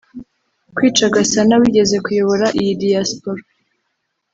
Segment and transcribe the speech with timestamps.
[0.75, 3.41] Kwica Gasana wigeze kuyobora iyi Diaspora